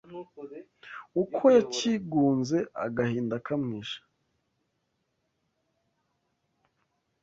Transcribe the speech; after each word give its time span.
Uko 1.21 1.43
yakigunze 1.55 2.57
Agahinda 2.85 3.35
kamwishe 3.45 3.99